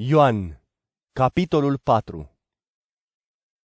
[0.00, 0.60] Ioan,
[1.12, 2.30] capitolul 4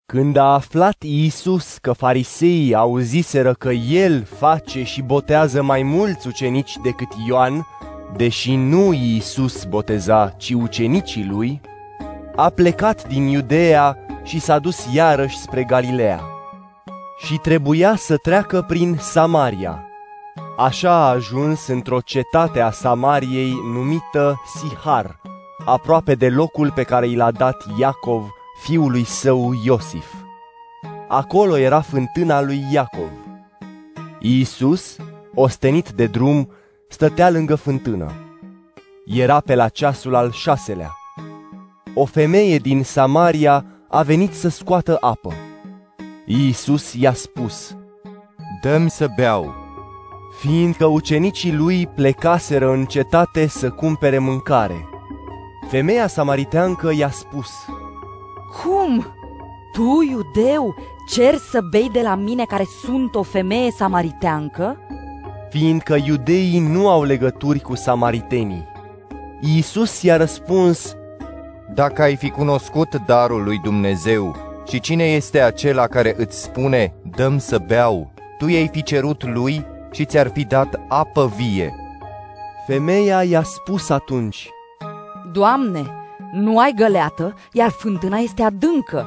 [0.06, 6.76] Când a aflat Iisus că fariseii auziseră că el face și botează mai mulți ucenici
[6.82, 7.66] decât Ioan,
[8.16, 11.60] deși nu Iisus boteza, ci ucenicii lui,
[12.36, 16.20] a plecat din Iudeea și s-a dus iarăși spre Galileea.
[17.24, 19.86] Și trebuia să treacă prin Samaria.
[20.56, 25.20] Așa a ajuns într-o cetate a Samariei numită Sihar,
[25.64, 28.30] aproape de locul pe care i l-a dat Iacov,
[28.62, 30.14] fiului său Iosif.
[31.08, 33.10] Acolo era fântâna lui Iacov.
[34.20, 34.96] Iisus,
[35.34, 36.50] ostenit de drum,
[36.88, 38.12] stătea lângă fântână.
[39.06, 40.92] Era pe la ceasul al șaselea.
[41.94, 45.32] O femeie din Samaria a venit să scoată apă.
[46.26, 47.76] Iisus i-a spus,
[48.62, 49.54] Dă-mi să beau.
[50.40, 54.88] fiindcă ucenicii lui plecaseră în cetate să cumpere mâncare.
[55.68, 57.50] Femeia samariteancă i-a spus,
[58.62, 59.06] Cum?
[59.72, 60.74] Tu, iudeu,
[61.08, 64.76] cer să bei de la mine care sunt o femeie samariteancă?
[65.50, 68.64] fiindcă iudeii nu au legături cu samaritenii.
[69.40, 70.96] Iisus i-a răspuns,
[71.74, 74.36] Dacă ai fi cunoscut darul lui Dumnezeu
[74.68, 79.64] și cine este acela care îți spune, dăm să beau, tu i-ai fi cerut lui
[79.92, 81.74] și ți-ar fi dat apă vie.
[82.66, 84.48] femeia i-a spus atunci,
[85.32, 85.86] Doamne,
[86.32, 89.06] nu ai găleată, iar fântâna este adâncă.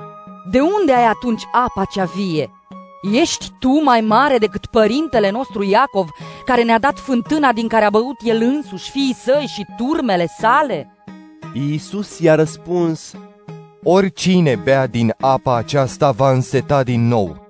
[0.52, 2.50] De unde ai atunci apa cea vie?
[3.14, 6.10] Ești tu mai mare decât părintele nostru Iacov,
[6.46, 10.96] care ne-a dat fântâna din care a băut el însuși, fiii săi și turmele sale?
[11.54, 13.14] Iisus i-a răspuns,
[13.84, 17.48] Oricine bea din apa aceasta va înseta din nou,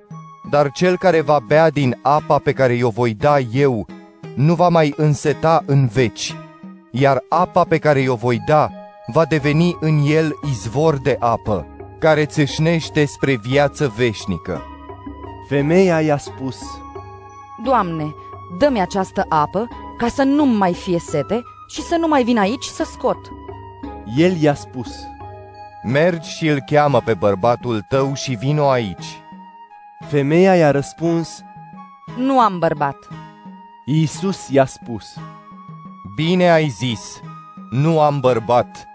[0.49, 3.85] dar cel care va bea din apa pe care i-o voi da eu
[4.35, 6.35] nu va mai înseta în veci,
[6.91, 8.69] iar apa pe care i-o voi da
[9.13, 11.67] va deveni în el izvor de apă,
[11.99, 14.61] care țâșnește spre viață veșnică.
[15.49, 16.59] femeia i-a spus,
[17.63, 18.13] Doamne,
[18.57, 19.67] dă-mi această apă
[19.97, 23.17] ca să nu mai fie sete și să nu mai vin aici să scot.
[24.17, 24.89] el i-a spus,
[25.83, 29.21] Mergi și îl cheamă pe bărbatul tău și vino aici.
[30.09, 31.43] femeia i-a răspuns,
[32.17, 32.97] Nu am bărbat.
[33.85, 35.17] Iisus i-a spus,
[36.15, 37.21] Bine ai zis,
[37.69, 38.85] nu am bărbat,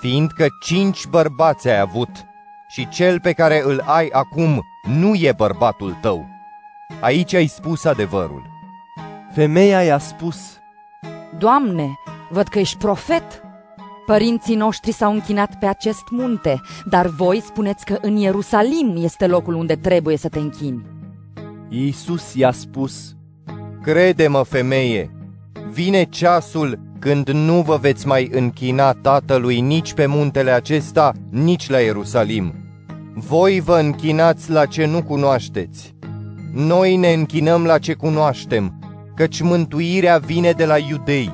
[0.00, 2.10] fiindcă cinci bărbați ai avut
[2.68, 6.26] și cel pe care îl ai acum nu e bărbatul tău.
[7.00, 8.42] Aici ai spus adevărul.
[9.32, 10.58] femeia i-a spus,
[11.38, 11.88] Doamne,
[12.30, 13.42] văd că ești profet.
[14.06, 19.54] Părinții noștri s-au închinat pe acest munte, dar voi spuneți că în Ierusalim este locul
[19.54, 20.84] unde trebuie să te închini.
[21.68, 23.16] Iisus i-a spus,
[23.82, 25.10] Crede-mă, femeie,
[25.72, 31.78] vine ceasul când nu vă veți mai închina tatălui nici pe muntele acesta, nici la
[31.78, 32.54] Ierusalim.
[33.14, 35.94] Voi vă închinați la ce nu cunoașteți.
[36.54, 38.78] Noi ne închinăm la ce cunoaștem,
[39.14, 41.32] căci mântuirea vine de la iudei.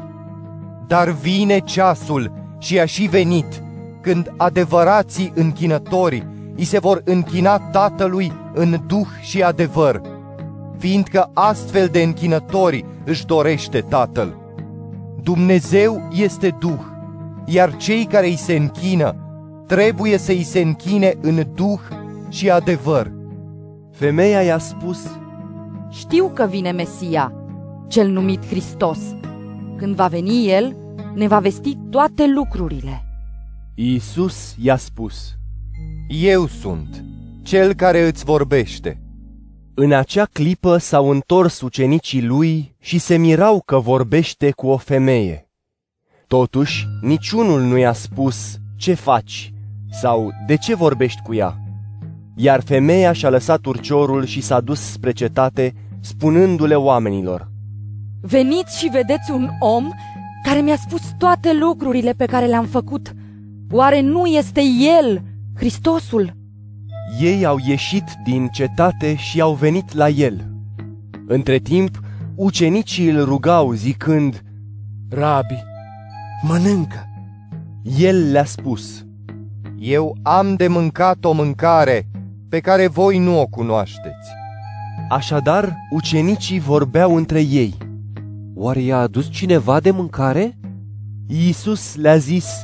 [0.86, 3.62] Dar vine ceasul și a și venit,
[4.00, 6.26] când adevărații închinători
[6.56, 10.00] îi se vor închina Tatălui în duh și adevăr,
[10.78, 14.36] fiindcă astfel de închinători își dorește Tatăl.
[15.22, 16.80] Dumnezeu este Duh,
[17.46, 19.14] iar cei care îi se închină
[19.66, 21.80] trebuie să îi se închine în Duh
[22.28, 23.12] și adevăr.
[23.92, 24.98] femeia i-a spus,
[25.90, 27.32] Știu că vine Mesia,
[27.88, 28.98] cel numit Hristos.
[29.76, 30.76] Când va veni El,
[31.14, 33.04] ne va vesti toate lucrurile.
[33.74, 35.36] Iisus i-a spus,
[36.08, 37.04] Eu sunt
[37.42, 39.00] cel care îți vorbește.
[39.78, 45.50] În acea clipă s-au întors ucenicii lui și se mirau că vorbește cu o femeie.
[46.26, 49.52] Totuși, niciunul nu i-a spus ce faci
[49.90, 51.56] sau de ce vorbești cu ea.
[52.36, 57.50] Iar femeia și-a lăsat urciorul și s-a dus spre cetate, spunându-le oamenilor.
[58.20, 59.90] Veniți și vedeți un om
[60.42, 63.14] care mi-a spus toate lucrurile pe care le-am făcut.
[63.70, 64.62] Oare nu este
[65.00, 65.22] El,
[65.54, 66.32] Hristosul?
[67.20, 70.50] Ei au ieșit din cetate și au venit la el.
[71.26, 72.00] Între timp,
[72.34, 74.42] ucenicii îl rugau zicând,
[75.10, 75.64] Rabi,
[76.42, 77.08] mănâncă.
[77.98, 79.04] El le-a spus,
[79.78, 82.10] Eu am de mâncat o mâncare
[82.48, 84.30] pe care voi nu o cunoașteți.
[85.08, 87.74] Așadar, ucenicii vorbeau între ei.
[88.54, 90.58] Oare i-a adus cineva de mâncare?
[91.26, 92.62] Iisus le-a zis,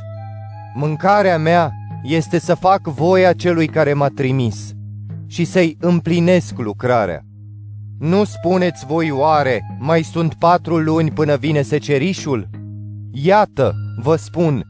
[0.75, 1.71] Mâncarea mea
[2.03, 4.73] este să fac voia celui care m-a trimis
[5.27, 7.21] și să-i împlinesc lucrarea.
[7.99, 12.49] Nu spuneți voi oare, mai sunt patru luni până vine secerișul?
[13.11, 14.63] Iată, vă spun,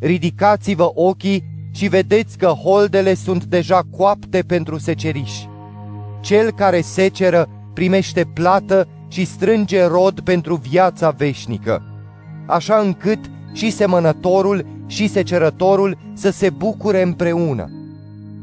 [0.00, 1.42] ridicați-vă ochii
[1.74, 5.32] și vedeți că holdele sunt deja coapte pentru seceriș.
[6.20, 11.82] Cel care seceră primește plată și strânge rod pentru viața veșnică,
[12.46, 13.18] așa încât
[13.52, 17.70] și semănătorul și secerătorul să se bucure împreună.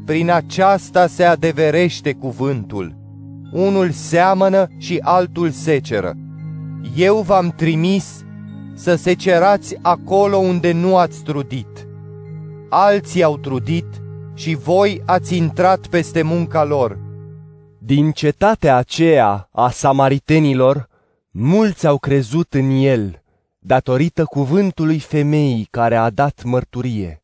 [0.04, 2.94] Prin aceasta se adeverește cuvântul.
[3.52, 6.16] Unul seamănă și altul seceră.
[6.96, 8.24] Eu v-am trimis
[8.74, 11.88] să secerați acolo unde nu ați trudit.
[12.68, 14.02] Alții au trudit
[14.34, 16.98] și voi ați intrat peste munca lor.
[17.78, 20.88] Din cetatea aceea a samaritenilor,
[21.30, 23.19] mulți au crezut în el,
[23.62, 27.22] datorită cuvântului femeii care a dat mărturie.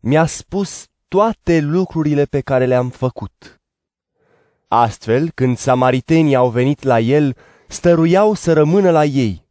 [0.00, 3.60] Mi-a spus toate lucrurile pe care le-am făcut.
[4.68, 7.36] Astfel, când samaritenii au venit la el,
[7.68, 9.46] stăruiau să rămână la ei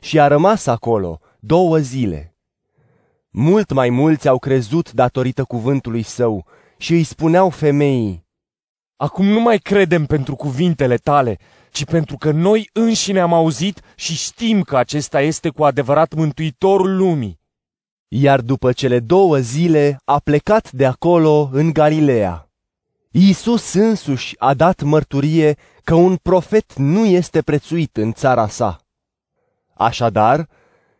[0.00, 2.34] și a rămas acolo două zile.
[3.30, 6.46] Mult mai mulți au crezut datorită cuvântului său
[6.76, 8.26] și îi spuneau femeii,
[9.00, 11.38] Acum nu mai credem pentru cuvintele tale,
[11.70, 16.96] ci pentru că noi înșine am auzit și știm că acesta este cu adevărat mântuitorul
[16.96, 17.40] lumii.
[18.08, 22.50] Iar după cele două zile a plecat de acolo în Galileea.
[23.10, 28.78] Iisus însuși a dat mărturie că un profet nu este prețuit în țara sa.
[29.74, 30.48] Așadar,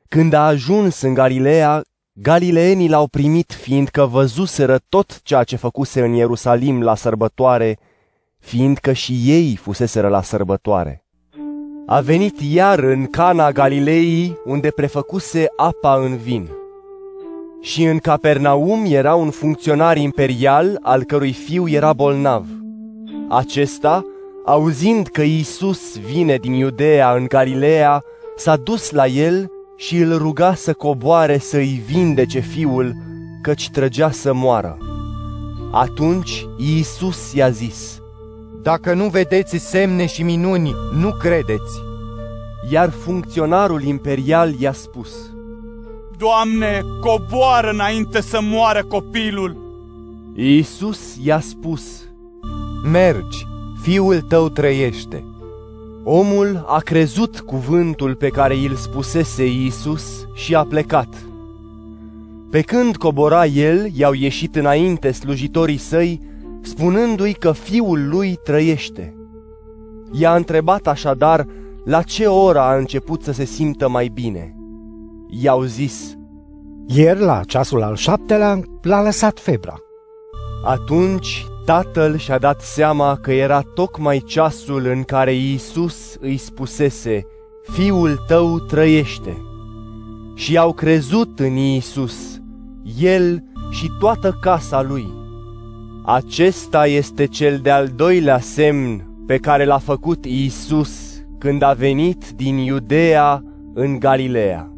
[0.08, 1.82] când a ajuns în Galileea,
[2.12, 7.78] galileenii l-au primit fiindcă văzuseră tot ceea ce făcuse în Ierusalim la sărbătoare,
[8.38, 11.04] fiindcă și ei fuseseră la sărbătoare.
[11.86, 16.48] A venit iar în Cana Galilei, unde prefăcuse apa în vin.
[17.60, 22.46] Și în Capernaum era un funcționar imperial al cărui fiu era bolnav.
[23.28, 24.04] Acesta,
[24.44, 28.02] auzind că Iisus vine din Iudea în Galileea,
[28.36, 32.94] s-a dus la el și îl ruga să coboare să-i vindece fiul,
[33.42, 34.78] căci trăgea să moară.
[35.72, 37.97] Atunci Iisus i-a zis,
[38.68, 41.82] Dacă nu vedeți semne și minuni, nu credeți.
[42.70, 45.10] Iar funcționarul imperial i-a spus,
[46.18, 49.56] Doamne, coboară înainte să moară copilul!
[50.36, 51.82] Iisus i-a spus,
[52.92, 53.46] Mergi,
[53.82, 55.24] fiul tău trăiește.
[56.04, 61.14] Omul a crezut cuvântul pe care îl spusese Iisus și a plecat.
[62.50, 66.20] Pe când cobora el, i-au ieșit înainte slujitorii săi,
[66.68, 69.14] spunându-i că fiul lui trăiește.
[70.12, 71.46] I-a întrebat așadar
[71.84, 74.54] la ce oră a început să se simtă mai bine.
[75.28, 76.16] I-au zis,
[76.86, 79.76] Ieri, la ceasul al șaptelea, l-a lăsat febra.
[80.64, 87.26] Atunci tatăl și-a dat seama că era tocmai ceasul în care Iisus îi spusese,
[87.62, 89.42] Fiul tău trăiește.
[90.34, 92.40] Și au crezut în Iisus,
[92.98, 95.27] el și toată casa lui.
[96.10, 102.56] Acesta este cel de-al doilea semn pe care l-a făcut Iisus când a venit din
[102.56, 103.42] Iudea
[103.74, 104.72] în Galileea.